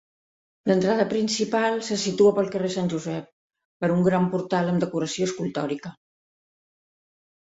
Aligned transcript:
L'entrada 0.69 1.03
principal 1.09 1.75
se 1.87 1.97
situa 2.03 2.31
pel 2.39 2.49
carrer 2.55 2.71
Sant 2.75 2.89
Josep, 2.93 3.27
per 3.85 3.89
un 3.97 4.01
gran 4.07 4.25
portal 4.31 4.71
amb 4.71 4.83
decoració 4.87 5.29
escultòrica. 5.29 5.93